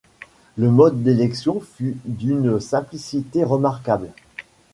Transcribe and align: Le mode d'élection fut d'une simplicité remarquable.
Le 0.57 0.71
mode 0.71 1.03
d'élection 1.03 1.59
fut 1.59 1.95
d'une 2.05 2.59
simplicité 2.59 3.43
remarquable. 3.43 4.09